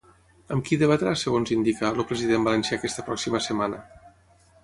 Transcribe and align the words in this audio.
Amb 0.53 0.63
qui 0.69 0.77
debatrà, 0.83 1.11
segons 1.23 1.51
indica, 1.57 1.91
el 1.99 2.07
president 2.13 2.47
valencià 2.49 2.79
aquesta 2.81 3.05
pròxima 3.11 3.43
setmana? 3.49 3.83